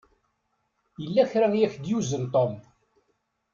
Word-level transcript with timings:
Yella 1.01 1.23
kra 1.31 1.47
i 1.53 1.59
ak-d-yuzen 1.67 2.23
Tom. 2.33 2.53